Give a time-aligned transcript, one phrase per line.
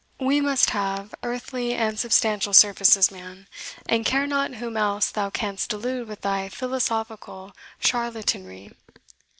[0.19, 3.47] WE must have earthly and substantial services, man,
[3.87, 8.73] and care not whom else thou canst delude with thy philosophical charlatanry."